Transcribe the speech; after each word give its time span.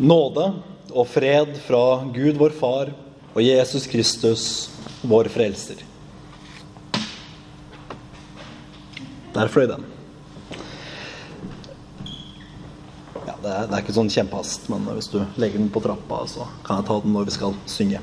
Nåde 0.00 0.46
og 0.96 1.04
fred 1.12 1.58
fra 1.66 2.00
Gud 2.08 2.38
vår 2.40 2.54
Far 2.56 2.88
og 3.34 3.40
Jesus 3.44 3.84
Kristus, 3.84 4.44
vår 5.04 5.28
Frelser. 5.28 5.82
Der 9.34 9.50
fløy 9.52 9.66
den. 9.68 9.84
Ja, 13.26 13.34
det 13.42 13.50
er, 13.52 13.66
det 13.68 13.76
er 13.76 13.82
ikke 13.82 13.96
sånn 13.98 14.08
kjempehast, 14.08 14.70
men 14.72 14.88
hvis 14.88 15.10
du 15.12 15.18
legger 15.36 15.60
den 15.60 15.68
på 15.68 15.84
trappa, 15.84 16.22
så 16.32 16.48
kan 16.64 16.80
jeg 16.80 16.88
ta 16.88 16.96
den 17.04 17.12
når 17.18 17.28
vi 17.28 17.36
skal 17.36 17.60
synge. 17.68 18.00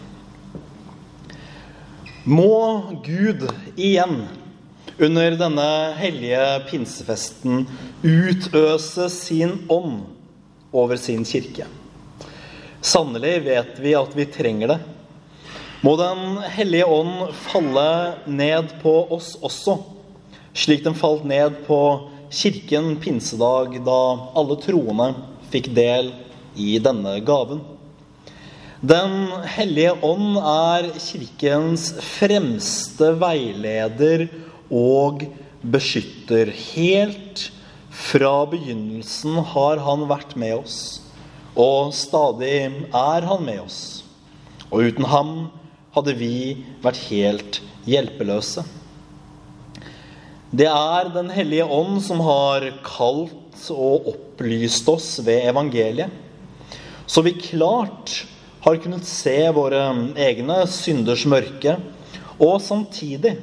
Må 2.29 2.93
Gud 3.01 3.47
igjen 3.73 4.27
under 5.01 5.39
denne 5.41 5.67
hellige 5.97 6.45
pinsefesten 6.69 7.65
utøse 8.05 9.09
sin 9.17 9.57
ånd 9.73 10.03
over 10.77 11.01
sin 11.01 11.25
kirke. 11.25 11.65
Sannelig 12.81 13.41
vet 13.47 13.79
vi 13.81 13.95
at 13.97 14.13
vi 14.15 14.25
trenger 14.29 14.75
det. 14.75 14.79
Må 15.85 15.95
Den 15.99 16.37
hellige 16.51 16.85
ånd 16.89 17.31
falle 17.47 17.89
ned 18.25 18.73
på 18.81 18.93
oss 19.13 19.35
også, 19.45 19.77
slik 20.57 20.83
den 20.85 20.97
falt 20.97 21.25
ned 21.27 21.63
på 21.67 21.79
kirken 22.33 22.95
pinsedag, 23.01 23.77
da 23.85 23.99
alle 24.37 24.57
troende 24.61 25.11
fikk 25.53 25.69
del 25.77 26.11
i 26.57 26.77
denne 26.83 27.19
gaven. 27.25 27.61
Den 28.81 29.31
hellige 29.49 29.95
ånd 30.05 30.37
er 30.37 30.91
kirkens 31.01 31.91
fremste 32.17 33.13
veileder 33.17 34.27
og 34.69 35.23
beskytter. 35.61 36.51
Helt 36.75 37.47
fra 37.89 38.43
begynnelsen 38.49 39.39
har 39.53 39.81
han 39.81 40.05
vært 40.09 40.35
med 40.37 40.59
oss, 40.59 40.79
og 41.57 41.93
stadig 41.97 42.55
er 42.93 43.25
han 43.25 43.45
med 43.45 43.63
oss. 43.63 43.79
Og 44.69 44.91
uten 44.91 45.07
ham 45.09 45.31
hadde 45.95 46.13
vi 46.19 46.35
vært 46.83 46.99
helt 47.09 47.61
hjelpeløse. 47.87 48.63
Det 50.53 50.67
er 50.69 51.09
Den 51.11 51.29
hellige 51.33 51.65
ånd 51.65 51.99
som 52.05 52.21
har 52.23 52.63
kalt 52.85 53.67
og 53.73 54.07
opplyst 54.13 54.87
oss 54.87 55.09
ved 55.25 55.49
evangeliet, 55.49 56.11
så 57.07 57.23
vi 57.25 57.33
klart 57.39 58.21
har 58.63 58.79
kunnet 58.83 59.07
se 59.07 59.35
våre 59.55 59.81
egne 60.19 60.59
synders 60.69 61.25
mørke, 61.25 61.77
og 62.37 62.59
samtidig, 62.61 63.37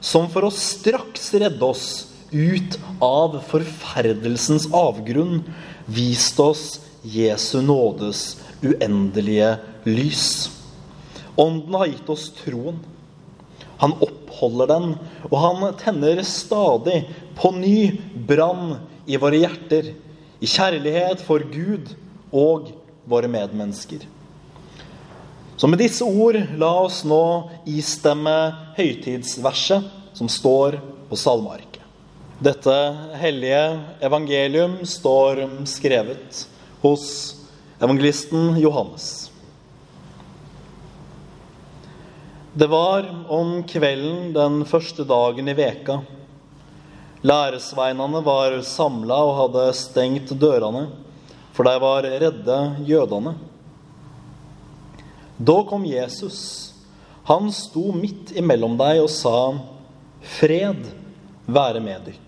som 0.00 0.28
for 0.30 0.46
å 0.46 0.54
straks 0.54 1.32
redde 1.34 1.64
oss 1.64 1.88
ut 2.30 2.76
av 3.02 3.38
forferdelsens 3.48 4.68
avgrunn, 4.76 5.40
vist 5.88 6.38
oss 6.40 6.66
Jesu 7.02 7.60
nådes 7.62 8.40
uendelige 8.62 9.56
lys. 9.84 10.50
Ånden 11.36 11.74
har 11.74 11.86
gitt 11.86 12.08
oss 12.10 12.30
troen. 12.42 12.80
Han 13.78 13.94
oppholder 14.02 14.66
den, 14.66 14.88
og 15.30 15.36
han 15.38 15.64
tenner 15.78 16.22
stadig 16.26 17.04
på 17.38 17.52
ny 17.54 18.00
brann 18.26 18.76
i 19.06 19.18
våre 19.20 19.38
hjerter, 19.44 19.92
i 20.38 20.46
kjærlighet 20.46 21.22
for 21.26 21.42
Gud 21.52 21.94
og 22.34 22.72
våre 23.08 23.30
medmennesker. 23.30 24.02
Så 25.58 25.66
med 25.66 25.80
disse 25.82 26.06
ord, 26.06 26.36
la 26.58 26.72
oss 26.84 27.00
nå 27.06 27.22
istemme 27.66 28.34
høytidsverset 28.76 29.86
som 30.14 30.30
står 30.30 30.78
på 31.08 31.18
salmearket. 31.18 31.82
Dette 32.38 32.74
hellige 33.18 33.62
evangelium 34.06 34.76
står 34.86 35.40
skrevet 35.66 36.44
hos 36.82 37.36
evangelisten 37.80 38.56
Johannes. 38.60 39.30
Det 42.52 42.66
var 42.66 43.24
om 43.28 43.62
kvelden 43.62 44.32
den 44.34 44.64
første 44.66 45.04
dagen 45.06 45.48
i 45.48 45.54
veka. 45.54 46.00
Læresveinene 47.22 48.22
var 48.26 48.56
samla 48.66 49.18
og 49.26 49.36
hadde 49.42 49.66
stengt 49.78 50.32
dørene, 50.38 50.88
for 51.54 51.66
de 51.66 51.74
var 51.82 52.06
redde 52.06 52.58
jødene. 52.86 53.34
Da 55.38 55.56
kom 55.70 55.86
Jesus. 55.86 56.74
Han 57.30 57.52
sto 57.54 57.92
midt 57.94 58.32
imellom 58.38 58.78
deg 58.78 59.02
og 59.04 59.10
sa, 59.10 59.58
'Fred 60.22 60.82
være 61.46 61.80
med 61.80 62.10
dykk'. 62.10 62.27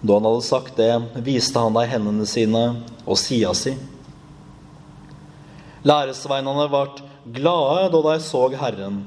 Da 0.00 0.16
han 0.16 0.24
hadde 0.24 0.44
sagt 0.46 0.78
det, 0.80 0.92
viste 1.24 1.60
han 1.60 1.76
deg 1.76 1.90
hendene 1.92 2.26
sine 2.28 2.62
og 3.04 3.18
sida 3.20 3.52
si. 3.56 3.74
Læresveinene 5.84 6.68
ble 6.72 6.84
glade 7.36 7.90
da 7.92 8.00
de 8.06 8.14
så 8.24 8.46
Herren. 8.60 9.02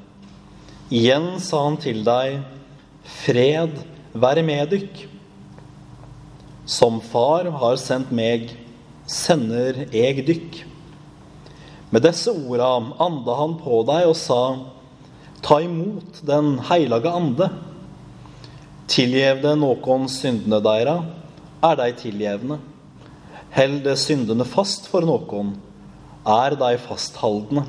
Igjen 0.94 1.40
sa 1.42 1.64
han 1.66 1.80
til 1.82 2.04
deg, 2.06 2.44
'Fred 3.04 3.82
være 4.14 4.44
med 4.46 4.70
dykk'. 4.70 5.08
Som 6.66 7.02
Far 7.02 7.50
har 7.50 7.76
sendt 7.76 8.12
meg, 8.12 8.54
sender 9.08 9.84
jeg 9.92 10.24
dykk. 10.28 10.62
Med 11.92 12.06
disse 12.06 12.32
orda 12.32 12.70
anda 13.02 13.36
han 13.38 13.58
på 13.60 13.82
deg 13.90 14.08
og 14.08 14.16
sa, 14.18 14.44
Ta 15.44 15.60
imot 15.60 16.22
Den 16.24 16.56
heilage 16.70 17.12
ande. 17.12 17.50
Tilgjev 18.92 19.40
det 19.44 19.54
noen 19.62 20.10
syndene 20.12 20.60
deira, 20.64 20.98
er 21.64 21.80
dei 21.80 21.92
tilgjevne. 21.96 22.60
Held 23.56 23.88
syndene 24.02 24.46
fast 24.50 24.90
for 24.92 25.08
noen, 25.08 25.54
er 26.28 26.58
dei 26.60 26.76
fasthaldne. 26.82 27.64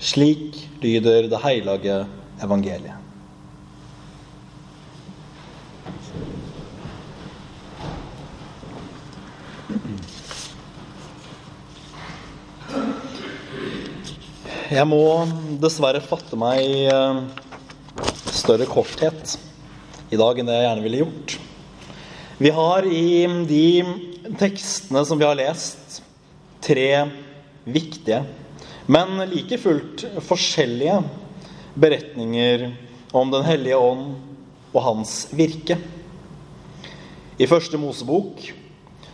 Slik 0.00 0.56
lyder 0.82 1.28
det 1.28 1.40
heilage 1.44 2.04
evangeliet. 2.44 3.00
Jeg 14.74 14.88
må 14.90 15.04
dessverre 15.62 16.00
fatte 16.02 16.34
meg 16.40 16.64
i 16.64 16.78
eh, 16.90 17.18
større 18.44 18.66
korthet 18.68 19.38
i 20.12 20.18
dag 20.20 20.38
enn 20.38 20.48
det 20.48 20.56
jeg 20.58 20.64
gjerne 20.66 20.84
ville 20.84 21.00
gjort. 21.00 21.34
Vi 22.36 22.50
har 22.52 22.84
i 22.84 23.24
de 23.48 23.68
tekstene 24.36 25.04
som 25.08 25.20
vi 25.20 25.24
har 25.24 25.38
lest, 25.38 26.02
tre 26.64 27.06
viktige, 27.64 28.20
men 28.84 29.22
like 29.30 29.56
fullt 29.62 30.04
forskjellige 30.28 30.98
beretninger 31.80 32.66
om 33.16 33.30
Den 33.32 33.46
hellige 33.46 33.78
ånd 33.78 34.12
og 34.74 34.80
hans 34.82 35.14
virke. 35.32 35.78
I 37.40 37.48
første 37.48 37.80
Mosebok 37.80 38.44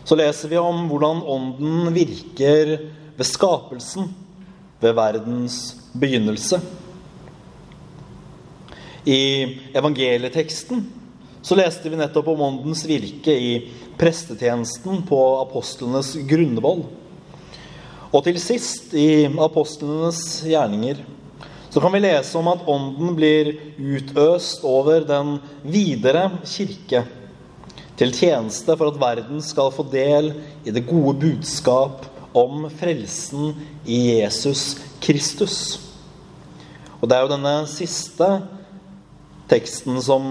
så 0.08 0.18
leser 0.18 0.50
vi 0.50 0.58
om 0.58 0.88
hvordan 0.90 1.22
Ånden 1.22 1.92
virker 1.94 2.74
ved 3.14 3.28
skapelsen 3.28 4.10
ved 4.80 4.96
verdens 4.96 5.76
begynnelse. 5.94 6.58
I 9.04 9.20
evangelieteksten 9.76 10.82
så 11.42 11.56
leste 11.56 11.88
vi 11.88 11.96
nettopp 11.96 12.28
om 12.34 12.42
åndens 12.44 12.82
virke 12.88 13.32
i 13.32 13.52
prestetjenesten 14.00 15.00
på 15.08 15.20
apostlenes 15.40 16.12
grunnvoll. 16.28 16.84
Og 18.10 18.24
til 18.26 18.40
sist, 18.42 18.92
i 18.92 19.24
apostlenes 19.40 20.42
gjerninger, 20.44 21.00
så 21.70 21.80
kan 21.80 21.94
vi 21.94 22.02
lese 22.02 22.34
om 22.36 22.48
at 22.50 22.66
ånden 22.68 23.14
blir 23.16 23.54
utøst 23.78 24.64
over 24.66 25.06
den 25.06 25.36
videre 25.62 26.26
kirke 26.42 27.04
til 28.00 28.14
tjeneste 28.16 28.74
for 28.74 28.90
at 28.90 28.98
verden 29.00 29.42
skal 29.44 29.70
få 29.72 29.84
del 29.92 30.32
i 30.66 30.74
det 30.74 30.82
gode 30.88 31.14
budskap 31.22 32.08
om 32.36 32.66
frelsen 32.80 33.54
i 33.86 34.20
Jesus 34.20 34.80
Kristus. 35.00 35.78
Og 37.00 37.08
det 37.08 37.16
er 37.16 37.24
jo 37.24 37.32
denne 37.36 37.54
siste 37.70 38.28
teksten 39.50 39.98
som, 40.02 40.30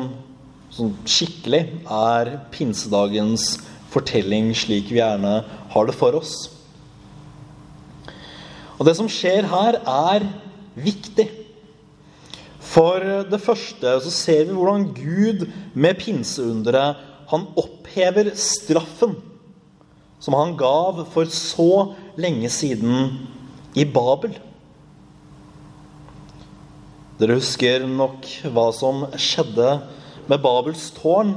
som 0.74 0.94
skikkelig 1.06 1.66
er 1.84 2.38
pinsedagens 2.54 3.58
fortelling, 3.92 4.54
slik 4.56 4.92
vi 4.94 5.02
gjerne 5.02 5.42
har 5.74 5.90
det 5.90 5.98
for 5.98 6.18
oss. 6.20 6.48
Og 8.80 8.88
det 8.88 8.96
som 8.96 9.10
skjer 9.12 9.50
her, 9.52 9.82
er 9.84 10.26
viktig. 10.80 11.28
For 12.70 13.04
det 13.28 13.42
første 13.44 13.96
så 14.06 14.12
ser 14.14 14.46
vi 14.48 14.56
hvordan 14.56 14.92
Gud 14.96 15.48
med 15.74 16.00
pinseunderet 16.00 17.02
han 17.30 17.50
opphever 17.60 18.32
straffen 18.40 19.18
som 20.20 20.36
han 20.36 20.56
gav 20.60 21.06
for 21.14 21.30
så 21.32 21.96
lenge 22.20 22.50
siden 22.52 23.20
i 23.78 23.86
Babel. 23.88 24.34
Dere 27.20 27.36
husker 27.36 27.84
nok 27.84 28.24
hva 28.48 28.70
som 28.72 29.02
skjedde 29.20 29.74
med 30.30 30.40
Babels 30.40 30.86
tårn 30.96 31.34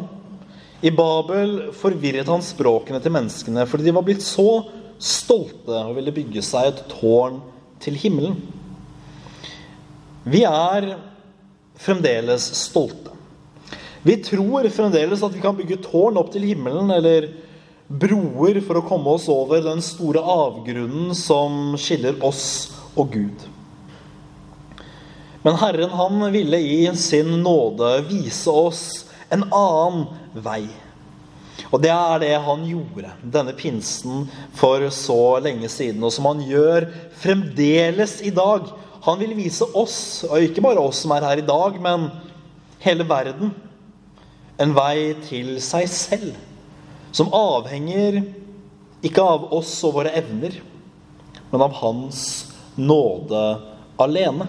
I 0.79 0.93
Babel 0.94 1.73
forvirret 1.75 2.29
han 2.31 2.44
språkene 2.46 3.00
til 3.02 3.14
menneskene 3.17 3.64
fordi 3.67 3.88
de 3.88 3.94
var 3.96 4.06
blitt 4.06 4.23
så 4.23 4.62
stolte 5.02 5.81
og 5.81 5.96
ville 5.96 6.14
bygge 6.14 6.44
seg 6.46 6.69
et 6.69 6.82
tårn 6.93 7.40
til 7.82 7.96
himmelen. 7.99 8.37
Vi 10.23 10.44
er 10.46 10.93
fremdeles 11.82 12.44
stolte. 12.61 13.11
Vi 14.06 14.20
tror 14.23 14.69
fremdeles 14.70 15.25
at 15.26 15.35
vi 15.35 15.43
kan 15.43 15.58
bygge 15.58 15.81
tårn 15.82 16.20
opp 16.20 16.31
til 16.35 16.46
himmelen 16.46 16.94
eller 16.94 17.26
broer 17.90 18.62
for 18.62 18.78
å 18.78 18.87
komme 18.87 19.17
oss 19.19 19.26
over 19.31 19.64
den 19.67 19.82
store 19.82 20.23
avgrunnen 20.23 21.11
som 21.19 21.75
skiller 21.75 22.23
oss 22.23 22.44
og 22.94 23.11
Gud. 23.19 23.49
Men 25.43 25.59
Herren 25.59 25.91
han 25.91 26.23
ville 26.33 26.59
i 26.59 26.97
sin 26.97 27.43
nåde 27.43 27.97
vise 28.09 28.50
oss 28.50 28.83
en 29.33 29.44
annen 29.49 30.06
vei. 30.44 30.67
Og 31.73 31.81
det 31.83 31.91
er 31.93 32.21
det 32.21 32.35
han 32.44 32.65
gjorde 32.69 33.11
denne 33.33 33.55
pinsen 33.56 34.27
for 34.56 34.85
så 34.93 35.39
lenge 35.43 35.71
siden, 35.73 36.03
og 36.05 36.12
som 36.12 36.29
han 36.29 36.43
gjør 36.44 36.87
fremdeles 37.23 38.19
i 38.23 38.33
dag. 38.35 38.69
Han 39.06 39.19
vil 39.19 39.35
vise 39.39 39.67
oss, 39.79 40.23
og 40.29 40.44
ikke 40.44 40.65
bare 40.65 40.83
oss 40.83 41.03
som 41.03 41.15
er 41.17 41.27
her 41.27 41.43
i 41.43 41.47
dag, 41.49 41.79
men 41.83 42.11
hele 42.85 43.06
verden, 43.09 43.55
en 44.61 44.75
vei 44.77 45.15
til 45.27 45.56
seg 45.65 45.88
selv. 45.91 46.37
Som 47.12 47.33
avhenger 47.35 48.21
ikke 49.05 49.25
av 49.25 49.49
oss 49.56 49.75
og 49.88 49.99
våre 49.99 50.12
evner, 50.17 50.55
men 51.50 51.65
av 51.65 51.75
Hans 51.81 52.21
nåde 52.79 53.43
alene. 54.00 54.47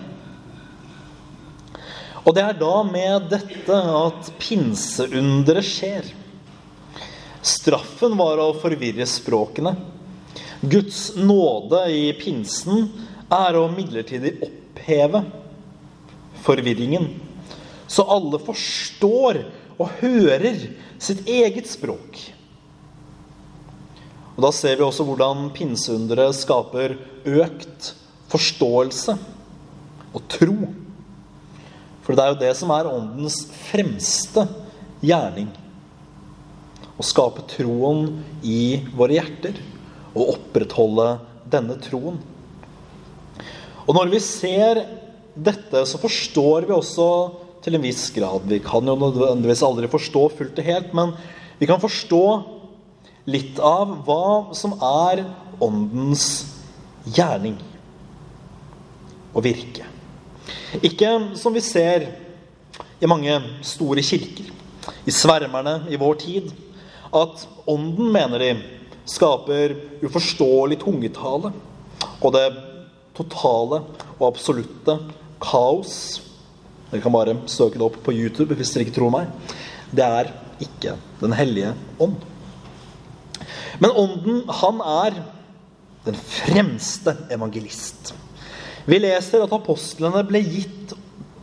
Og 2.24 2.36
det 2.36 2.44
er 2.44 2.60
da 2.60 2.76
med 2.88 3.28
dette 3.32 3.78
at 3.78 4.30
pinseunderet 4.40 5.68
skjer. 5.68 6.06
Straffen 7.44 8.16
var 8.16 8.40
å 8.40 8.54
forvirre 8.56 9.08
språkene. 9.10 9.74
Guds 10.64 11.18
nåde 11.20 11.82
i 11.92 12.06
pinsen 12.16 12.88
er 13.28 13.58
å 13.60 13.66
midlertidig 13.72 14.38
oppheve 14.46 15.26
forvirringen. 16.46 17.10
Så 17.92 18.06
alle 18.08 18.40
forstår 18.40 19.42
og 19.76 19.92
hører 20.00 20.62
sitt 21.04 21.28
eget 21.28 21.68
språk. 21.68 22.22
Og 24.34 24.42
Da 24.48 24.54
ser 24.56 24.80
vi 24.80 24.86
også 24.88 25.06
hvordan 25.06 25.50
pinseunderet 25.54 26.40
skaper 26.40 26.96
økt 27.28 27.92
forståelse 28.32 29.18
og 30.14 30.24
tro. 30.32 30.56
For 32.04 32.16
det 32.16 32.24
er 32.24 32.34
jo 32.34 32.42
det 32.42 32.54
som 32.60 32.72
er 32.76 32.90
åndens 32.92 33.40
fremste 33.70 34.46
gjerning. 35.04 35.50
Å 37.00 37.06
skape 37.06 37.46
troen 37.56 38.20
i 38.46 38.84
våre 38.96 39.18
hjerter 39.18 39.58
og 40.14 40.36
opprettholde 40.36 41.08
denne 41.50 41.78
troen. 41.82 42.20
Og 43.84 43.96
når 43.98 44.12
vi 44.14 44.20
ser 44.24 44.84
dette, 45.34 45.86
så 45.90 46.00
forstår 46.00 46.68
vi 46.68 46.76
også 46.76 47.08
til 47.64 47.78
en 47.78 47.84
viss 47.84 48.10
grad 48.14 48.44
Vi 48.46 48.60
kan 48.64 48.86
jo 48.86 48.96
nødvendigvis 49.00 49.64
aldri 49.66 49.90
forstå 49.92 50.28
fullt 50.38 50.60
og 50.60 50.68
helt, 50.68 50.92
men 50.96 51.16
vi 51.60 51.70
kan 51.70 51.82
forstå 51.82 52.26
litt 53.32 53.60
av 53.64 53.96
hva 54.04 54.54
som 54.58 54.76
er 54.84 55.24
åndens 55.64 56.28
gjerning 57.16 57.56
og 59.34 59.46
virke. 59.48 59.93
Ikke 60.82 61.10
som 61.38 61.54
vi 61.54 61.62
ser 61.62 62.08
i 63.04 63.10
mange 63.10 63.36
store 63.66 64.02
kirker, 64.06 64.48
i 65.06 65.14
svermerne 65.14 65.84
i 65.92 66.00
vår 66.00 66.16
tid, 66.24 66.52
at 67.14 67.44
ånden, 67.70 68.10
mener 68.14 68.42
de, 68.42 68.54
skaper 69.06 69.76
uforståelig 70.04 70.80
tungetale 70.80 71.52
og 72.24 72.30
det 72.34 72.46
totale 73.18 73.82
og 74.16 74.28
absolutte 74.30 74.96
kaos. 75.44 76.22
Dere 76.90 77.04
kan 77.04 77.14
bare 77.14 77.36
søke 77.52 77.78
det 77.78 77.86
opp 77.86 78.00
på 78.06 78.16
YouTube 78.16 78.56
hvis 78.56 78.72
dere 78.74 78.88
ikke 78.88 78.96
tror 78.96 79.12
meg. 79.14 79.30
Det 79.92 80.06
er 80.08 80.32
ikke 80.64 80.96
Den 81.20 81.34
hellige 81.36 81.74
ånd. 82.00 82.16
Men 83.82 83.92
ånden, 84.00 84.44
han 84.48 84.82
er 84.82 85.18
den 86.06 86.16
fremste 86.16 87.16
evangelist. 87.32 88.14
Vi 88.90 89.00
leser 89.00 89.46
at 89.46 89.54
apostlene 89.56 90.24
ble 90.28 90.42
gitt 90.44 90.94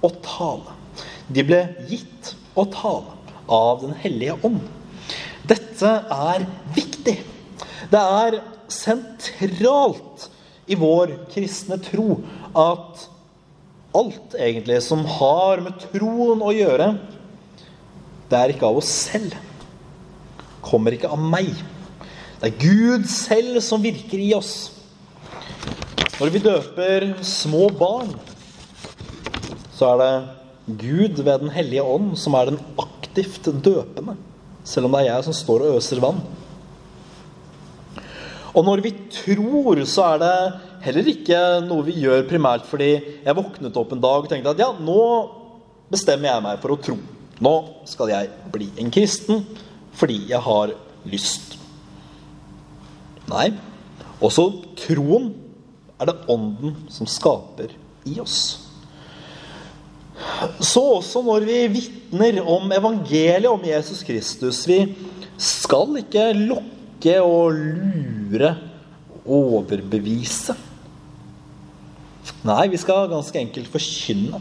å 0.04 0.10
tale. 0.24 0.76
De 1.30 1.44
ble 1.46 1.60
gitt 1.88 2.34
å 2.58 2.66
tale 2.68 3.16
av 3.50 3.80
Den 3.82 3.96
hellige 3.98 4.36
ånd. 4.46 4.60
Dette 5.48 5.92
er 6.14 6.44
viktig. 6.76 7.16
Det 7.90 8.00
er 8.00 8.36
sentralt 8.70 10.28
i 10.70 10.76
vår 10.78 11.16
kristne 11.32 11.80
tro 11.82 12.20
at 12.54 13.06
alt 13.96 14.36
egentlig 14.38 14.78
som 14.86 15.02
har 15.18 15.62
med 15.64 15.80
troen 15.88 16.44
å 16.46 16.52
gjøre, 16.54 16.92
det 18.30 18.38
er 18.38 18.52
ikke 18.52 18.68
av 18.68 18.78
oss 18.78 18.90
selv. 19.08 19.34
Kommer 20.62 20.94
ikke 20.94 21.10
av 21.10 21.18
meg. 21.18 21.50
Det 22.38 22.52
er 22.52 22.60
Gud 22.60 23.08
selv 23.10 23.58
som 23.64 23.82
virker 23.82 24.20
i 24.22 24.30
oss. 24.36 24.70
Når 26.20 26.28
vi 26.34 26.40
døper 26.44 27.04
små 27.24 27.70
barn, 27.72 28.10
så 29.72 29.94
er 29.94 30.02
det 30.02 30.76
Gud 30.82 31.22
ved 31.24 31.46
Den 31.46 31.52
hellige 31.54 31.80
ånd 31.80 32.10
som 32.20 32.36
er 32.36 32.50
den 32.50 32.60
aktivt 32.76 33.48
døpende. 33.64 34.18
Selv 34.60 34.84
om 34.84 34.92
det 34.92 35.00
er 35.00 35.14
jeg 35.14 35.24
som 35.24 35.38
står 35.38 35.64
og 35.64 35.78
øser 35.78 36.02
vann. 36.04 36.20
Og 38.52 38.68
når 38.68 38.84
vi 38.84 38.92
tror, 39.16 39.80
så 39.88 40.10
er 40.10 40.20
det 40.20 40.36
heller 40.84 41.10
ikke 41.14 41.42
noe 41.64 41.88
vi 41.88 41.96
gjør 42.04 42.28
primært 42.28 42.68
fordi 42.68 42.92
jeg 43.24 43.38
våknet 43.40 43.80
opp 43.80 43.96
en 43.96 44.04
dag 44.04 44.20
og 44.20 44.28
tenkte 44.28 44.52
at 44.52 44.60
ja, 44.60 44.70
nå 44.76 45.00
bestemmer 45.88 46.34
jeg 46.34 46.48
meg 46.50 46.60
for 46.60 46.76
å 46.76 46.82
tro. 46.84 47.00
Nå 47.40 47.58
skal 47.88 48.12
jeg 48.12 48.34
bli 48.52 48.68
en 48.76 48.92
kristen 48.92 49.46
fordi 49.96 50.26
jeg 50.34 50.44
har 50.44 50.76
lyst. 51.08 51.56
Nei. 53.32 53.54
Også 54.20 54.50
troen 54.84 55.32
er 56.00 56.08
det 56.08 56.16
Ånden 56.32 56.76
som 56.92 57.08
skaper 57.08 57.72
i 58.08 58.16
oss. 58.22 58.40
Så 60.60 60.82
også 60.96 61.22
når 61.24 61.44
vi 61.48 61.58
vitner 61.72 62.40
om 62.44 62.72
evangeliet 62.72 63.48
om 63.50 63.62
Jesus 63.64 64.02
Kristus. 64.04 64.62
Vi 64.68 64.82
skal 65.40 66.00
ikke 66.02 66.30
lokke 66.36 67.16
og 67.24 67.56
lure, 67.56 68.54
overbevise. 69.24 70.56
Nei, 72.44 72.64
vi 72.72 72.80
skal 72.80 73.10
ganske 73.10 73.40
enkelt 73.40 73.68
forkynne 73.72 74.40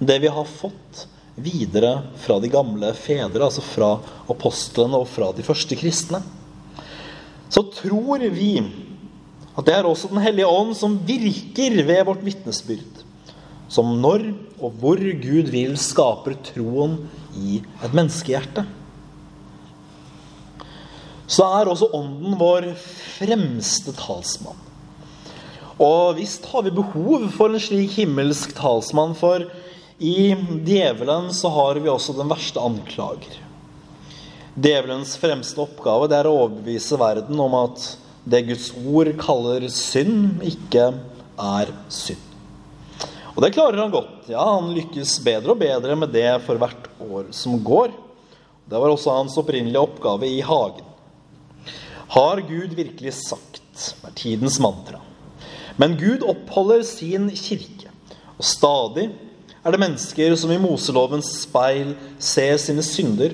det 0.00 0.16
vi 0.22 0.30
har 0.32 0.46
fått 0.48 1.06
videre 1.40 2.00
fra 2.20 2.38
de 2.40 2.48
gamle 2.52 2.92
fedre, 2.96 3.44
altså 3.44 3.62
fra 3.64 3.90
apostlene 4.32 4.98
og 4.98 5.08
fra 5.10 5.30
de 5.36 5.44
første 5.44 5.76
kristne. 5.78 6.22
Så 7.50 7.64
tror 7.74 8.22
vi 8.32 8.54
at 9.58 9.66
det 9.66 9.74
er 9.74 9.86
også 9.88 10.10
Den 10.12 10.22
hellige 10.22 10.48
ånd 10.48 10.74
som 10.78 10.98
virker 11.06 11.80
ved 11.86 12.04
vårt 12.06 12.24
vitnesbyrd. 12.24 13.04
Som 13.70 13.96
når 14.02 14.30
og 14.60 14.76
hvor 14.80 14.98
Gud 14.98 15.50
vil 15.52 15.76
skaper 15.80 16.36
troen 16.50 16.98
i 17.38 17.60
et 17.82 17.94
menneskehjerte. 17.94 18.66
Så 21.30 21.46
er 21.46 21.70
også 21.70 21.90
Ånden 21.94 22.34
vår 22.40 22.72
fremste 22.78 23.94
talsmann. 23.94 24.58
Og 25.80 26.18
visst 26.18 26.44
har 26.50 26.66
vi 26.66 26.74
behov 26.76 27.30
for 27.32 27.48
en 27.48 27.62
slik 27.62 27.94
himmelsk 27.96 28.52
talsmann, 28.58 29.14
for 29.16 29.46
i 30.00 30.34
djevelen 30.66 31.30
så 31.32 31.48
har 31.54 31.80
vi 31.80 31.88
også 31.88 32.16
den 32.18 32.28
verste 32.28 32.60
anklager. 32.60 33.38
Djevelens 34.60 35.14
fremste 35.20 35.62
oppgave 35.62 36.08
det 36.10 36.18
er 36.18 36.28
å 36.28 36.36
overbevise 36.42 36.98
verden 37.00 37.38
om 37.40 37.56
at 37.62 37.84
det 38.24 38.42
Guds 38.48 38.70
ord 38.84 39.12
kaller 39.20 39.64
synd, 39.72 40.42
ikke 40.44 40.90
er 41.40 41.72
synd. 41.92 42.26
Og 43.36 43.44
det 43.44 43.54
klarer 43.54 43.80
han 43.80 43.92
godt. 43.92 44.28
Ja, 44.28 44.42
han 44.58 44.72
lykkes 44.76 45.18
bedre 45.24 45.54
og 45.54 45.60
bedre 45.62 45.96
med 45.96 46.12
det 46.12 46.28
for 46.44 46.60
hvert 46.60 46.90
år 47.00 47.30
som 47.32 47.56
går. 47.64 47.94
Det 48.70 48.78
var 48.78 48.92
også 48.92 49.14
hans 49.16 49.38
opprinnelige 49.40 49.80
oppgave 49.80 50.28
i 50.28 50.42
hagen. 50.44 50.86
Har 52.10 52.42
Gud 52.42 52.74
virkelig 52.76 53.14
sagt, 53.16 53.62
er 54.04 54.12
tidens 54.18 54.58
mantra. 54.60 55.00
Men 55.80 55.96
Gud 55.96 56.26
oppholder 56.28 56.82
sin 56.84 57.30
kirke, 57.32 57.88
og 58.36 58.44
stadig 58.44 59.08
er 59.64 59.72
det 59.72 59.80
mennesker 59.80 60.34
som 60.36 60.52
i 60.52 60.58
Moselovens 60.60 61.30
speil 61.44 61.94
ser 62.20 62.58
sine 62.60 62.84
synder, 62.84 63.32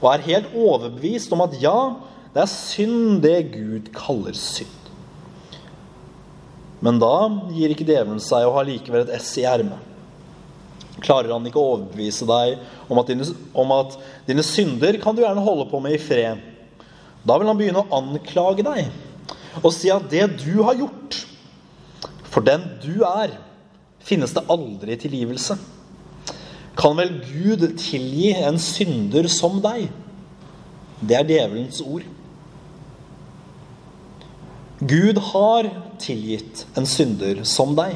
og 0.00 0.08
er 0.10 0.26
helt 0.26 0.56
overbevist 0.56 1.32
om 1.36 1.44
at 1.44 1.54
ja, 1.62 1.78
det 2.34 2.42
er 2.42 2.50
synd, 2.50 3.20
det 3.22 3.36
Gud 3.52 3.92
kaller 3.94 4.34
synd. 4.34 4.80
Men 6.84 6.98
da 7.00 7.14
gir 7.54 7.72
ikke 7.72 7.86
djevelen 7.86 8.20
seg 8.20 8.44
og 8.48 8.58
har 8.58 8.66
likevel 8.68 9.04
et 9.04 9.14
ess 9.16 9.30
i 9.40 9.46
ermet. 9.48 9.78
Klarer 11.04 11.32
han 11.32 11.46
ikke 11.46 11.60
å 11.60 11.76
overbevise 11.76 12.26
deg 12.28 12.58
om 12.90 12.98
at, 13.00 13.10
dine, 13.10 13.26
om 13.56 13.72
at 13.76 13.94
dine 14.26 14.44
synder 14.46 14.98
kan 15.02 15.16
du 15.16 15.22
gjerne 15.22 15.44
holde 15.46 15.68
på 15.70 15.80
med 15.82 15.96
i 15.96 16.02
fred? 16.02 16.42
Da 17.24 17.38
vil 17.38 17.48
han 17.48 17.58
begynne 17.58 17.84
å 17.84 18.00
anklage 18.02 18.66
deg 18.66 18.90
og 19.62 19.70
si 19.70 19.90
at 19.94 20.08
det 20.10 20.24
du 20.42 20.64
har 20.66 20.74
gjort, 20.74 21.20
for 22.26 22.42
den 22.42 22.64
du 22.82 23.04
er, 23.06 23.36
finnes 24.02 24.34
det 24.34 24.42
aldri 24.50 24.96
tilgivelse. 24.98 25.54
Kan 26.74 26.98
vel 26.98 27.12
Gud 27.22 27.62
tilgi 27.78 28.32
en 28.34 28.58
synder 28.58 29.30
som 29.30 29.60
deg? 29.62 29.86
Det 30.98 31.16
er 31.20 31.28
djevelens 31.28 31.78
ord. 31.86 32.02
Gud 34.84 35.18
har 35.32 35.68
tilgitt 36.02 36.66
en 36.76 36.86
synder 36.88 37.40
som 37.48 37.72
deg. 37.76 37.94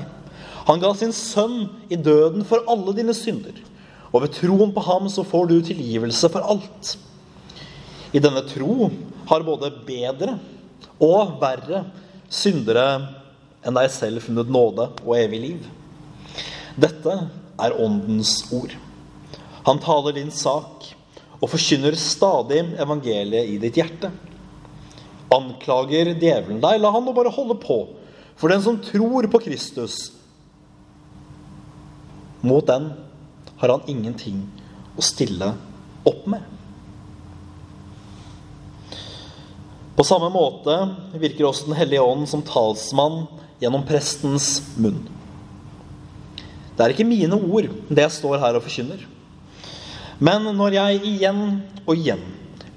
Han 0.68 0.80
ga 0.80 0.92
sin 0.96 1.12
sønn 1.12 1.66
i 1.92 1.98
døden 2.00 2.46
for 2.48 2.64
alle 2.70 2.94
dine 2.96 3.12
synder. 3.16 3.56
Og 4.08 4.24
ved 4.24 4.32
troen 4.38 4.72
på 4.72 4.84
ham 4.86 5.08
så 5.12 5.24
får 5.26 5.50
du 5.50 5.58
tilgivelse 5.60 6.30
for 6.32 6.44
alt. 6.48 6.94
I 8.16 8.22
denne 8.24 8.40
tro 8.48 8.88
har 9.28 9.44
både 9.44 9.72
bedre 9.84 10.38
og 11.04 11.36
verre 11.42 11.82
syndere 12.32 12.86
enn 13.66 13.76
deg 13.76 13.90
selv 13.92 14.24
funnet 14.24 14.48
nåde 14.52 14.88
og 15.04 15.12
evig 15.18 15.42
liv. 15.42 15.66
Dette 16.78 17.18
er 17.58 17.76
Åndens 17.84 18.38
ord. 18.54 18.72
Han 19.66 19.82
taler 19.84 20.16
din 20.16 20.32
sak 20.32 20.88
og 21.38 21.50
forkynner 21.52 21.98
stadig 22.00 22.62
evangeliet 22.80 23.52
i 23.52 23.60
ditt 23.60 23.76
hjerte. 23.76 24.10
Anklager 25.34 26.14
djevelen 26.14 26.60
deg, 26.62 26.78
la 26.80 26.92
han 26.94 27.04
nå 27.04 27.12
bare 27.16 27.32
holde 27.34 27.58
på. 27.60 27.82
For 28.38 28.52
den 28.52 28.62
som 28.64 28.78
tror 28.80 29.26
på 29.28 29.40
Kristus, 29.44 30.12
mot 32.40 32.66
den 32.66 32.92
har 33.58 33.72
han 33.74 33.88
ingenting 33.90 34.44
å 34.96 35.02
stille 35.02 35.50
opp 36.06 36.22
med. 36.30 36.44
På 39.98 40.06
samme 40.06 40.28
måte 40.30 40.74
virker 41.18 41.48
også 41.48 41.66
Den 41.66 41.78
hellige 41.80 42.04
ånd 42.06 42.28
som 42.30 42.44
talsmann 42.46 43.24
gjennom 43.58 43.82
prestens 43.86 44.60
munn. 44.78 45.00
Det 46.78 46.84
er 46.84 46.94
ikke 46.94 47.08
mine 47.08 47.34
ord, 47.34 47.66
det 47.90 48.04
jeg 48.04 48.14
står 48.20 48.38
her 48.38 48.54
og 48.54 48.62
forkynner. 48.62 49.02
Men 50.22 50.46
når 50.54 50.76
jeg 50.76 51.00
igjen 51.10 51.40
og 51.82 51.96
igjen 51.96 52.22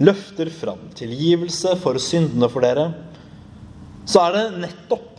løfter 0.02 0.50
fram 0.54 0.90
tilgivelse 0.98 1.76
for 1.82 2.00
syndene 2.02 2.50
for 2.52 2.66
dere, 2.66 2.90
så 4.10 4.26
er 4.26 4.38
det 4.38 4.62
nettopp 4.66 5.10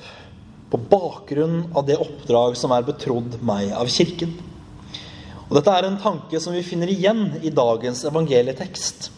på 0.72 0.80
bakgrunn 0.90 1.66
av 1.76 1.86
det 1.88 1.98
oppdrag 2.00 2.56
som 2.58 2.72
er 2.74 2.86
betrodd 2.86 3.36
meg 3.44 3.74
av 3.76 3.90
Kirken. 3.92 4.32
Og 5.48 5.58
Dette 5.58 5.72
er 5.76 5.84
en 5.84 5.98
tanke 6.00 6.40
som 6.40 6.54
vi 6.56 6.64
finner 6.64 6.88
igjen 6.88 7.26
i 7.44 7.52
dagens 7.52 8.06
evangelietekst. 8.08 9.10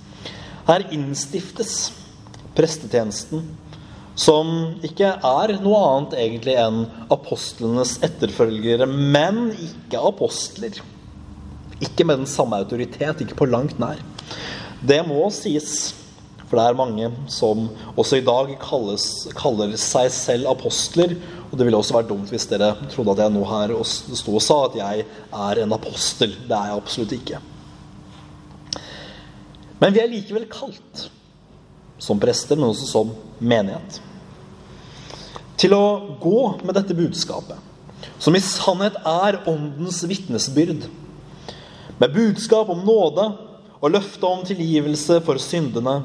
Her 0.66 0.82
innstiftes 0.96 1.92
prestetjenesten, 2.56 3.44
som 4.18 4.50
ikke 4.86 5.12
er 5.14 5.52
noe 5.62 5.78
annet 5.90 6.16
egentlig 6.22 6.56
enn 6.58 6.84
apostlenes 7.14 7.96
etterfølgere, 8.06 8.86
men 8.86 9.48
ikke 9.54 10.02
apostler. 10.10 10.82
Ikke 11.82 12.06
med 12.06 12.22
den 12.22 12.30
samme 12.30 12.58
autoritet, 12.62 13.22
ikke 13.22 13.38
på 13.38 13.50
langt 13.50 13.78
nær. 13.82 14.02
Det 14.84 15.00
må 15.08 15.28
sies. 15.32 15.94
For 16.44 16.60
det 16.60 16.64
er 16.68 16.76
mange 16.76 17.08
som 17.32 17.64
også 17.96 18.20
i 18.20 18.24
dag 18.24 18.50
kalles, 18.60 19.06
kaller 19.36 19.72
seg 19.80 20.10
selv 20.12 20.50
apostler. 20.52 21.16
Og 21.48 21.56
det 21.56 21.66
ville 21.66 21.78
også 21.78 21.96
vært 21.96 22.10
dumt 22.12 22.30
hvis 22.32 22.46
dere 22.50 22.74
trodde 22.92 23.14
at 23.14 23.24
jeg 23.24 23.32
nå 23.34 23.44
her 23.48 23.72
sto 23.88 24.34
og 24.36 24.44
sa 24.44 24.58
at 24.66 24.76
jeg 24.78 25.06
er 25.06 25.62
en 25.62 25.76
apostel. 25.76 26.34
Det 26.44 26.56
er 26.56 26.70
jeg 26.70 26.82
absolutt 26.82 27.14
ikke. 27.16 27.40
Men 29.80 29.94
vi 29.94 30.02
er 30.02 30.10
likevel 30.10 30.44
kalt, 30.52 31.06
som 31.98 32.20
prester, 32.20 32.58
men 32.58 32.70
også 32.70 32.86
som 32.88 33.10
menighet, 33.40 33.98
til 35.60 35.74
å 35.76 36.16
gå 36.20 36.40
med 36.62 36.76
dette 36.76 36.96
budskapet, 36.96 37.56
som 38.22 38.36
i 38.36 38.42
sannhet 38.42 38.96
er 39.08 39.40
åndens 39.50 40.02
vitnesbyrd 40.08 40.86
med 41.98 42.14
budskap 42.14 42.70
om 42.72 42.84
nåde 42.86 43.26
og 43.80 43.94
løfte 43.94 44.28
om 44.28 44.44
tilgivelse 44.46 45.20
for 45.24 45.40
syndene. 45.42 46.02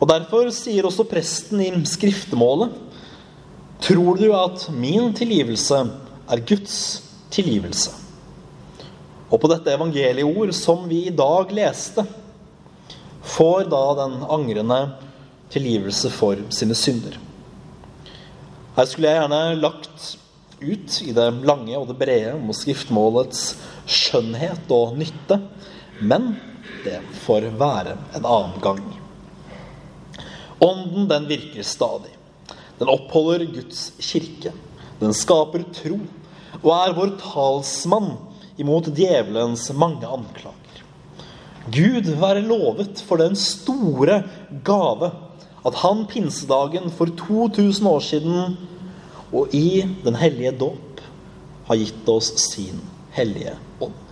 Og 0.00 0.08
Derfor 0.10 0.50
sier 0.54 0.86
også 0.88 1.06
presten 1.06 1.60
i 1.62 1.70
skriftemålet 1.86 2.72
Tror 3.82 4.14
du 4.14 4.28
at 4.38 4.68
min 4.70 5.10
tilgivelse 5.14 5.78
er 6.30 6.42
Guds 6.46 6.76
tilgivelse? 7.34 7.90
Og 9.32 9.40
på 9.42 9.48
dette 9.50 9.72
evangelieord, 9.74 10.52
som 10.54 10.84
vi 10.86 11.08
i 11.08 11.14
dag 11.16 11.50
leste, 11.56 12.04
får 13.26 13.66
da 13.72 13.82
den 14.04 14.14
angrende 14.22 14.78
tilgivelse 15.50 16.12
for 16.14 16.38
sine 16.54 16.76
synder. 16.78 17.16
Her 18.76 18.86
skulle 18.88 19.10
jeg 19.10 19.18
gjerne 19.18 19.60
lagt 19.60 20.12
ut 20.62 21.00
i 21.02 21.12
det 21.16 21.26
lange 21.42 21.74
og 21.76 21.88
det 21.90 21.98
brede 21.98 22.36
om 22.36 22.54
skriftmålets 22.54 23.56
skjønnhet 23.88 24.70
og 24.72 24.94
nytte. 25.00 25.40
Men 26.00 26.36
det 26.84 26.98
får 27.24 27.48
være 27.58 27.96
en 28.16 28.26
annen 28.26 28.58
gang. 28.62 28.82
Ånden, 30.62 31.08
den 31.08 31.28
virker 31.30 31.66
stadig. 31.66 32.12
Den 32.78 32.90
oppholder 32.90 33.46
Guds 33.50 33.92
kirke. 33.98 34.52
Den 35.00 35.14
skaper 35.14 35.64
tro 35.74 35.98
og 36.62 36.70
er 36.76 36.94
vår 36.94 37.16
talsmann 37.22 38.12
imot 38.60 38.90
djevelens 38.94 39.68
mange 39.74 40.06
anklager. 40.06 40.58
Gud 41.72 42.10
være 42.18 42.42
lovet 42.46 43.02
for 43.06 43.22
den 43.22 43.36
store 43.38 44.22
gave 44.66 45.10
at 45.66 45.78
han 45.82 46.06
pinsedagen 46.10 46.90
for 46.90 47.10
2000 47.18 47.88
år 47.88 48.00
siden 48.02 48.56
og 49.32 49.54
i 49.54 49.82
Den 50.04 50.18
hellige 50.18 50.52
dåp 50.60 51.00
har 51.68 51.78
gitt 51.78 52.08
oss 52.10 52.32
sin 52.42 52.82
hellige 53.14 53.54
ånd. 53.80 54.11